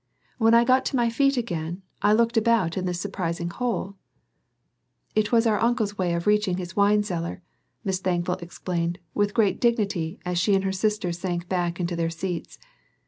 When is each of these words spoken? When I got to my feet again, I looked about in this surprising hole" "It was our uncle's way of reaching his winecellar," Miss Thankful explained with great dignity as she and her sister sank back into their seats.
When 0.39 0.55
I 0.55 0.63
got 0.63 0.83
to 0.85 0.95
my 0.95 1.11
feet 1.11 1.37
again, 1.37 1.83
I 2.01 2.11
looked 2.13 2.35
about 2.35 2.75
in 2.75 2.85
this 2.87 2.99
surprising 2.99 3.51
hole" 3.51 3.97
"It 5.15 5.31
was 5.31 5.45
our 5.45 5.61
uncle's 5.61 5.95
way 5.95 6.15
of 6.15 6.25
reaching 6.25 6.57
his 6.57 6.73
winecellar," 6.75 7.43
Miss 7.83 7.99
Thankful 7.99 8.33
explained 8.37 8.97
with 9.13 9.35
great 9.35 9.61
dignity 9.61 10.19
as 10.25 10.39
she 10.39 10.55
and 10.55 10.63
her 10.63 10.71
sister 10.71 11.11
sank 11.11 11.47
back 11.47 11.79
into 11.79 11.95
their 11.95 12.09
seats. 12.09 12.57